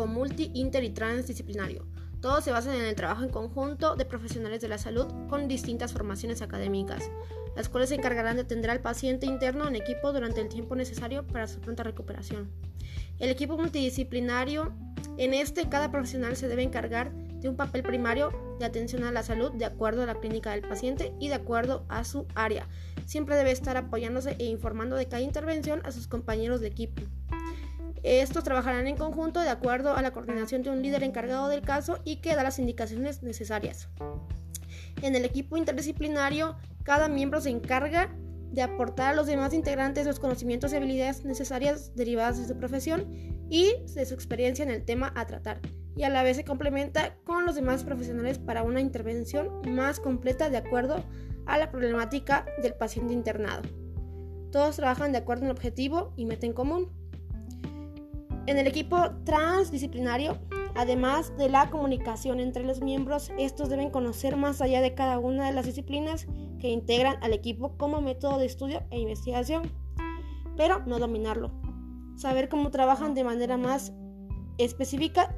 equipo 0.00 0.06
multi, 0.06 0.50
inter 0.54 0.82
y 0.84 0.90
transdisciplinario. 0.90 1.84
Todos 2.22 2.44
se 2.44 2.52
basan 2.52 2.74
en 2.74 2.84
el 2.84 2.94
trabajo 2.94 3.22
en 3.22 3.28
conjunto 3.28 3.96
de 3.96 4.06
profesionales 4.06 4.62
de 4.62 4.68
la 4.68 4.78
salud 4.78 5.06
con 5.28 5.46
distintas 5.46 5.92
formaciones 5.92 6.40
académicas, 6.40 7.10
las 7.54 7.68
cuales 7.68 7.90
se 7.90 7.96
encargarán 7.96 8.36
de 8.36 8.42
atender 8.42 8.70
al 8.70 8.80
paciente 8.80 9.26
interno 9.26 9.68
en 9.68 9.76
equipo 9.76 10.12
durante 10.12 10.40
el 10.40 10.48
tiempo 10.48 10.74
necesario 10.74 11.26
para 11.26 11.46
su 11.46 11.60
pronta 11.60 11.82
recuperación. 11.82 12.50
El 13.18 13.28
equipo 13.28 13.58
multidisciplinario, 13.58 14.72
en 15.18 15.34
este 15.34 15.68
cada 15.68 15.90
profesional 15.90 16.34
se 16.34 16.48
debe 16.48 16.62
encargar 16.62 17.12
de 17.12 17.50
un 17.50 17.56
papel 17.56 17.82
primario 17.82 18.30
de 18.58 18.64
atención 18.64 19.04
a 19.04 19.12
la 19.12 19.22
salud 19.22 19.52
de 19.52 19.66
acuerdo 19.66 20.02
a 20.02 20.06
la 20.06 20.14
clínica 20.14 20.52
del 20.52 20.62
paciente 20.62 21.12
y 21.20 21.28
de 21.28 21.34
acuerdo 21.34 21.84
a 21.90 22.04
su 22.04 22.26
área. 22.34 22.66
Siempre 23.04 23.36
debe 23.36 23.50
estar 23.50 23.76
apoyándose 23.76 24.36
e 24.38 24.44
informando 24.44 24.96
de 24.96 25.08
cada 25.08 25.22
intervención 25.22 25.82
a 25.84 25.92
sus 25.92 26.06
compañeros 26.06 26.62
de 26.62 26.68
equipo. 26.68 27.02
Estos 28.02 28.44
trabajarán 28.44 28.86
en 28.86 28.96
conjunto 28.96 29.40
de 29.40 29.50
acuerdo 29.50 29.94
a 29.94 30.02
la 30.02 30.12
coordinación 30.12 30.62
de 30.62 30.70
un 30.70 30.82
líder 30.82 31.02
encargado 31.02 31.48
del 31.48 31.62
caso 31.62 31.98
y 32.04 32.16
que 32.16 32.34
da 32.34 32.42
las 32.42 32.58
indicaciones 32.58 33.22
necesarias. 33.22 33.88
En 35.02 35.14
el 35.14 35.24
equipo 35.24 35.56
interdisciplinario, 35.56 36.56
cada 36.82 37.08
miembro 37.08 37.40
se 37.40 37.50
encarga 37.50 38.14
de 38.52 38.62
aportar 38.62 39.12
a 39.12 39.14
los 39.14 39.26
demás 39.26 39.54
integrantes 39.54 40.06
los 40.06 40.18
conocimientos 40.18 40.72
y 40.72 40.76
habilidades 40.76 41.24
necesarias 41.24 41.94
derivadas 41.94 42.38
de 42.38 42.48
su 42.48 42.58
profesión 42.58 43.06
y 43.48 43.72
de 43.94 44.06
su 44.06 44.14
experiencia 44.14 44.62
en 44.64 44.70
el 44.70 44.84
tema 44.84 45.12
a 45.14 45.26
tratar, 45.26 45.60
y 45.96 46.02
a 46.02 46.08
la 46.08 46.22
vez 46.22 46.36
se 46.36 46.44
complementa 46.44 47.16
con 47.24 47.44
los 47.46 47.54
demás 47.54 47.84
profesionales 47.84 48.38
para 48.38 48.62
una 48.62 48.80
intervención 48.80 49.60
más 49.68 50.00
completa 50.00 50.50
de 50.50 50.56
acuerdo 50.56 51.04
a 51.46 51.58
la 51.58 51.70
problemática 51.70 52.46
del 52.62 52.74
paciente 52.74 53.12
internado. 53.12 53.62
Todos 54.50 54.76
trabajan 54.76 55.12
de 55.12 55.18
acuerdo 55.18 55.44
en 55.44 55.50
el 55.50 55.56
objetivo 55.56 56.12
y 56.16 56.26
meta 56.26 56.46
en 56.46 56.52
común. 56.52 56.90
En 58.50 58.58
el 58.58 58.66
equipo 58.66 58.96
transdisciplinario, 59.24 60.36
además 60.74 61.32
de 61.38 61.48
la 61.48 61.70
comunicación 61.70 62.40
entre 62.40 62.64
los 62.64 62.80
miembros, 62.80 63.30
estos 63.38 63.68
deben 63.68 63.90
conocer 63.90 64.34
más 64.34 64.60
allá 64.60 64.80
de 64.80 64.92
cada 64.92 65.20
una 65.20 65.46
de 65.46 65.52
las 65.52 65.66
disciplinas 65.66 66.26
que 66.58 66.68
integran 66.68 67.14
al 67.22 67.32
equipo 67.32 67.76
como 67.76 68.00
método 68.00 68.38
de 68.38 68.46
estudio 68.46 68.82
e 68.90 68.98
investigación, 68.98 69.70
pero 70.56 70.80
no 70.84 70.98
dominarlo. 70.98 71.52
Saber 72.16 72.48
cómo 72.48 72.72
trabajan 72.72 73.14
de 73.14 73.22
manera 73.22 73.56
más 73.56 73.92
específica, 74.58 75.32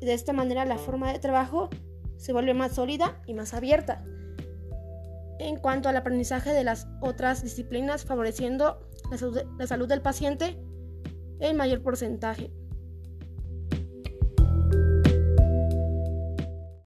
de 0.00 0.12
esta 0.12 0.32
manera 0.32 0.64
la 0.64 0.78
forma 0.78 1.12
de 1.12 1.20
trabajo 1.20 1.70
se 2.16 2.32
vuelve 2.32 2.54
más 2.54 2.72
sólida 2.72 3.22
y 3.24 3.34
más 3.34 3.54
abierta. 3.54 4.02
En 5.38 5.58
cuanto 5.58 5.88
al 5.88 5.96
aprendizaje 5.96 6.52
de 6.52 6.64
las 6.64 6.88
otras 7.02 7.40
disciplinas, 7.44 8.04
favoreciendo 8.04 8.80
la 9.12 9.66
salud, 9.68 9.86
del 9.86 10.02
paciente, 10.02 10.58
el 11.40 11.56
mayor 11.56 11.82
porcentaje. 11.82 12.50